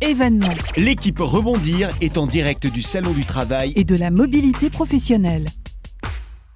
[0.00, 3.72] événements L'équipe Rebondir est en direct du Salon du Travail.
[3.76, 5.48] et de la mobilité professionnelle.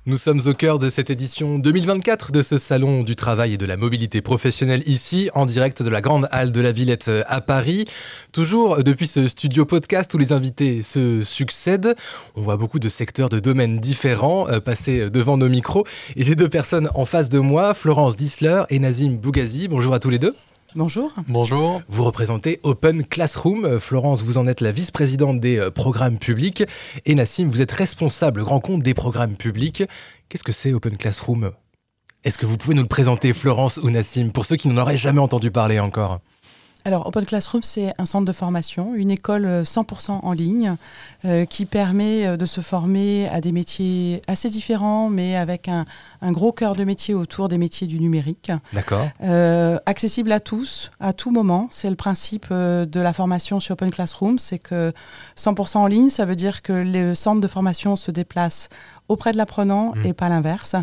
[0.06, 3.64] Nous sommes au cœur de cette édition 2024 de ce salon du travail et de
[3.64, 7.40] la mobilité professionnelle ici, en direct de la Grande Halle de la Villette euh, à
[7.40, 7.86] Paris.
[8.30, 11.94] Toujours depuis ce studio podcast où les invités se succèdent.
[12.36, 15.86] On voit beaucoup de secteurs, de domaines différents euh, passer devant nos micros.
[16.16, 19.68] Et j'ai deux personnes en face de moi, Florence Dissler et Nazim Bougazi.
[19.68, 20.34] Bonjour à tous les deux.
[20.76, 21.14] Bonjour.
[21.28, 21.82] Bonjour.
[21.88, 23.64] Vous représentez Open Classroom.
[23.64, 26.64] Euh, Florence, vous en êtes la vice-présidente des euh, programmes publics.
[27.06, 29.84] Et Nassim, vous êtes responsable grand compte des programmes publics.
[30.28, 31.52] Qu'est-ce que c'est Open Classroom?
[32.24, 34.96] Est-ce que vous pouvez nous le présenter, Florence ou Nassim, pour ceux qui n'en auraient
[34.96, 36.18] jamais entendu parler encore?
[36.86, 40.76] Alors, Open Classroom, c'est un centre de formation, une école euh, 100% en ligne
[41.24, 45.86] euh, qui permet euh, de se former à des métiers assez différents, mais avec un,
[46.20, 48.52] un gros cœur de métier autour des métiers du numérique.
[48.74, 49.08] D'accord.
[49.22, 51.68] Euh, accessible à tous, à tout moment.
[51.70, 54.92] C'est le principe euh, de la formation sur Open Classroom, c'est que
[55.38, 58.68] 100% en ligne, ça veut dire que le centre de formation se déplace
[59.08, 60.06] auprès de l'apprenant Mm.
[60.06, 60.76] et pas l'inverse.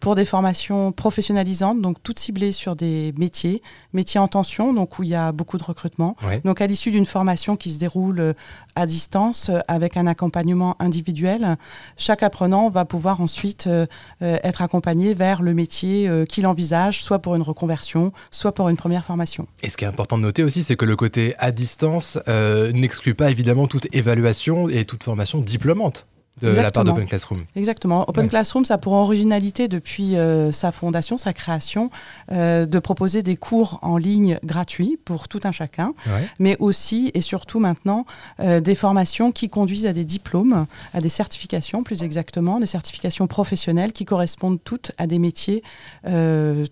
[0.00, 5.02] Pour des formations professionnalisantes, donc toutes ciblées sur des métiers, métiers en tension, donc où
[5.02, 6.16] il y a beaucoup de recrutement.
[6.26, 6.40] Ouais.
[6.44, 8.32] Donc à l'issue d'une formation qui se déroule euh,
[8.76, 11.56] à distance euh, avec un accompagnement individuel,
[11.96, 13.86] chaque apprenant va pouvoir ensuite euh,
[14.22, 18.68] euh, être accompagné vers le métier euh, qu'il envisage, soit pour une reconversion, soit pour
[18.68, 19.46] une première formation.
[19.62, 22.72] Et ce qui est important de noter aussi, c'est que le côté à distance euh,
[22.72, 26.06] n'exclut pas évidemment toute évaluation et toute formation diplômante
[26.40, 26.84] de la part Exactement.
[26.84, 27.44] d'Open Classroom.
[27.56, 28.08] Exactement.
[28.08, 28.28] Open Ouais.
[28.30, 31.90] Classroom, ça a pour originalité depuis euh, sa fondation, sa création,
[32.32, 36.26] euh, de proposer des cours en ligne gratuits pour tout un chacun, Ouais.
[36.38, 38.06] mais aussi et surtout maintenant
[38.40, 43.26] euh, des formations qui conduisent à des diplômes, à des certifications plus exactement, des certifications
[43.26, 45.62] professionnelles qui correspondent toutes à des métiers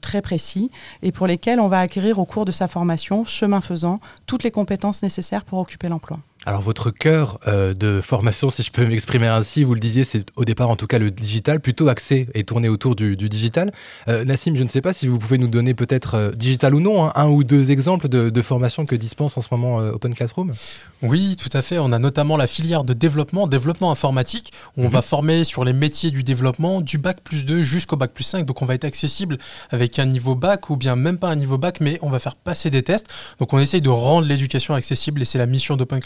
[0.01, 0.71] très précis
[1.03, 4.51] et pour lesquels on va acquérir au cours de sa formation, chemin faisant, toutes les
[4.51, 6.19] compétences nécessaires pour occuper l'emploi.
[6.47, 10.25] Alors votre cœur euh, de formation, si je peux m'exprimer ainsi, vous le disiez, c'est
[10.37, 13.73] au départ en tout cas le digital, plutôt axé et tourné autour du, du digital.
[14.09, 16.81] Euh, Nassim, je ne sais pas si vous pouvez nous donner peut-être, euh, digital ou
[16.81, 20.15] non, hein, un ou deux exemples de, de formations que dispense en ce moment Open
[20.15, 20.53] Classroom.
[21.03, 21.79] Oui, tout à fait.
[21.79, 24.93] On a notamment la filière de développement, développement informatique, où on Mhm.
[24.93, 28.47] va former sur les métiers du développement du bac plus 2 jusqu'au bac plus 5.
[28.47, 29.37] Donc on va être accessible
[29.69, 32.35] avec un niveau bac ou bien même pas un niveau bac, mais on va faire
[32.37, 33.09] passer des tests.
[33.39, 36.01] Donc on essaye de rendre l'éducation accessible et c'est la mission d'Open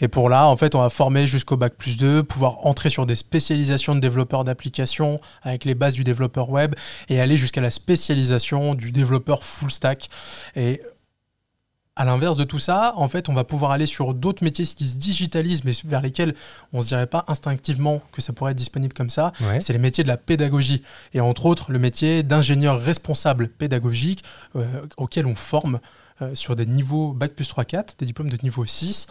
[0.00, 3.06] Et pour là, en fait, on va former jusqu'au bac plus 2, pouvoir entrer sur
[3.06, 6.74] des spécialisations de développeurs d'applications avec les bases du développeur web
[7.08, 10.08] et aller jusqu'à la spécialisation du développeur full stack.
[10.56, 10.80] Et
[11.94, 14.88] à l'inverse de tout ça, en fait, on va pouvoir aller sur d'autres métiers qui
[14.88, 16.34] se digitalisent, mais vers lesquels
[16.72, 19.32] on ne se dirait pas instinctivement que ça pourrait être disponible comme ça.
[19.40, 19.60] Ouais.
[19.60, 20.82] C'est les métiers de la pédagogie.
[21.12, 24.24] Et entre autres, le métier d'ingénieur responsable pédagogique,
[24.56, 24.64] euh,
[24.96, 25.80] auquel on forme
[26.34, 29.06] sur des niveaux Bac plus 3-4, des diplômes de niveau 6.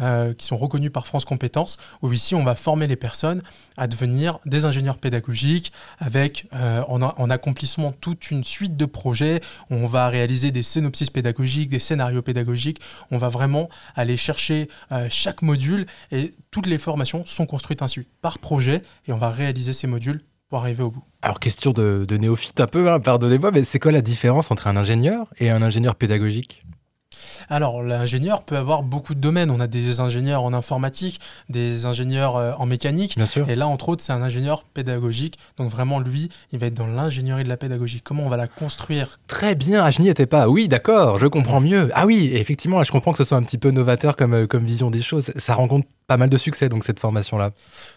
[0.00, 3.42] euh, qui sont reconnus par France Compétences, où ici on va former les personnes
[3.76, 9.42] à devenir des ingénieurs pédagogiques avec euh, en, en accomplissement toute une suite de projets.
[9.68, 12.80] On va réaliser des synopsis pédagogiques, des scénarios pédagogiques.
[13.10, 18.06] On va vraiment aller chercher euh, chaque module et toutes les formations sont construites ainsi
[18.22, 21.02] par projet et on va réaliser ces modules pour arriver au bout.
[21.22, 24.66] Alors question de, de néophyte un peu, hein, pardonnez-moi, mais c'est quoi la différence entre
[24.66, 26.66] un ingénieur et un ingénieur pédagogique?
[27.48, 29.50] Alors, l'ingénieur peut avoir beaucoup de domaines.
[29.50, 33.16] On a des ingénieurs en informatique, des ingénieurs euh, en mécanique.
[33.16, 33.48] Bien sûr.
[33.48, 35.38] Et là, entre autres, c'est un ingénieur pédagogique.
[35.56, 38.02] Donc, vraiment, lui, il va être dans l'ingénierie de la pédagogie.
[38.02, 39.18] Comment on va la construire?
[39.28, 40.48] Très bien, ah, je n'y étais pas.
[40.48, 41.90] Oui, d'accord, je comprends mieux.
[41.94, 44.46] Ah oui, effectivement, là, je comprends que ce soit un petit peu novateur comme, euh,
[44.46, 45.32] comme vision des choses.
[45.36, 47.52] Ça rencontre pas mal de succès, donc, cette formation-là.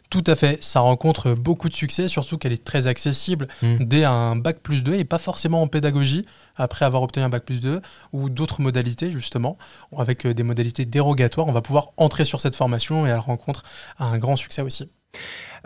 [0.09, 0.63] Tout à fait.
[0.63, 3.77] Ça rencontre beaucoup de succès, surtout qu'elle est très accessible Mm.
[3.85, 7.43] dès un bac plus 2 et pas forcément en pédagogie, après avoir obtenu un bac
[7.43, 7.81] plus 2
[8.13, 9.57] ou d'autres modalités, justement,
[9.97, 11.47] avec euh, des modalités dérogatoires.
[11.47, 13.63] On va pouvoir entrer sur cette formation et elle rencontre
[13.99, 14.91] un grand succès aussi.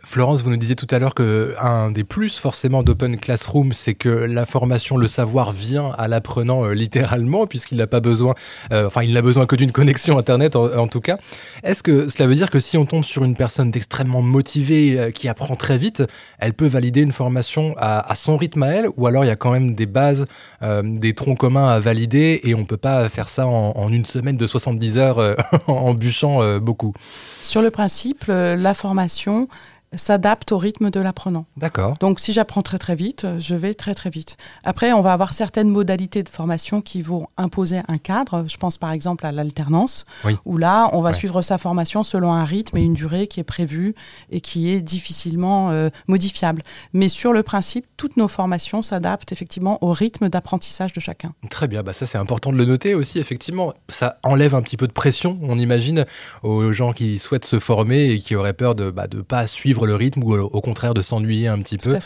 [0.03, 3.95] Florence, vous nous disiez tout à l'heure que un des plus forcément d'Open Classroom, c'est
[3.95, 8.33] que la formation, le savoir vient à l'apprenant euh, littéralement, puisqu'il n'a pas besoin,
[8.71, 11.17] euh, enfin, il n'a besoin que d'une connexion Internet en, tout cas.
[11.63, 15.11] Est-ce que cela veut dire que si on tombe sur une personne d'extrêmement motivée, euh,
[15.11, 16.03] qui apprend très vite,
[16.39, 19.35] elle peut valider une formation à, son rythme à elle, ou alors il y a
[19.35, 20.25] quand même des bases,
[20.61, 24.37] des troncs communs à valider, et on peut pas faire ça en, en une semaine
[24.37, 25.35] de 70 heures
[25.67, 26.93] en bûchant beaucoup?
[27.41, 29.49] Sur le principe, la formation donc
[29.95, 31.45] s'adapte au rythme de l'apprenant.
[31.57, 31.97] D'accord.
[31.99, 34.37] Donc si j'apprends très très vite, je vais très très vite.
[34.63, 38.45] Après, on va avoir certaines modalités de formation qui vont imposer un cadre.
[38.47, 40.35] Je pense par exemple à l'alternance, Oui.
[40.45, 41.15] où là, on va Ouais.
[41.15, 43.95] suivre sa formation selon un rythme et une durée qui est prévue
[44.31, 46.61] et qui est difficilement euh, modifiable.
[46.93, 51.33] Mais sur le principe, toutes nos formations s'adaptent effectivement au rythme d'apprentissage de chacun.
[51.49, 53.73] Très bien, bah ça c'est important de le noter aussi, effectivement.
[53.89, 56.05] Ça enlève un petit peu de pression, on imagine,
[56.43, 59.47] aux gens qui souhaitent se former et qui auraient peur de ne bah, de pas
[59.47, 61.97] suivre le rythme ou au contraire de s'ennuyer un petit Tout peu.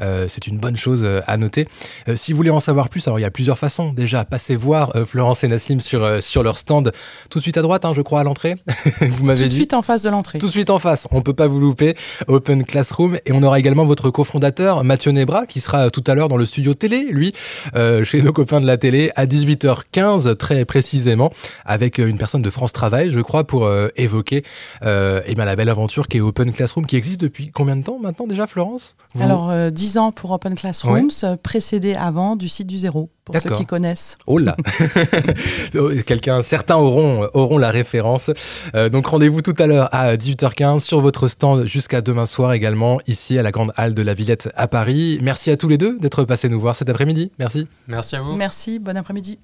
[0.00, 1.66] Euh, c'est une bonne chose euh, à noter.
[2.08, 3.92] Euh, si vous voulez en savoir plus, alors il y a plusieurs façons.
[3.92, 6.92] Déjà, passez voir euh, Florence et Nassim sur, euh, sur leur stand,
[7.30, 8.54] tout de suite à droite, hein, je crois, à l'entrée.
[9.00, 9.56] vous Tout m'avez de dit.
[9.56, 10.38] suite en face de l'entrée.
[10.38, 11.94] Tout de suite en face, on peut pas vous louper,
[12.28, 13.16] Open Classroom.
[13.26, 16.36] Et on aura également votre cofondateur, Mathieu Nebra, qui sera euh, tout à l'heure dans
[16.36, 17.32] le studio télé, lui,
[17.76, 21.30] euh, chez nos copains de la télé, à 18h15, très précisément,
[21.64, 24.42] avec euh, une personne de France Travail, je crois, pour euh, évoquer
[24.84, 27.82] euh, eh bien, la belle aventure qui est Open Classroom, qui existe depuis combien de
[27.84, 28.96] temps maintenant déjà, Florence?
[29.14, 33.08] Vous- Alors, euh, 10 ans pour Open Classrooms, euh, précédé avant du site du zéro,
[33.24, 34.16] pour ceux qui connaissent.
[34.26, 34.56] Oh là
[35.76, 38.30] Oh, Quelqu'un, certains auront, auront la référence.
[38.74, 42.98] Euh, donc rendez-vous tout à l'heure à 18h15 sur votre stand jusqu'à demain soir également,
[43.06, 45.18] ici à la Grande Halle de la Villette à Paris.
[45.22, 47.30] Merci à tous les deux d'être passés nous voir cet après-midi.
[47.38, 47.66] Merci.
[47.88, 48.36] Merci à vous.
[48.36, 49.38] Merci, bon après-midi.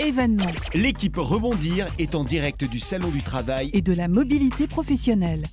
[0.00, 0.44] Événements
[0.74, 5.46] L'équipe Rebondir est en direct du Salon du Travail et de la mobilité professionnelle.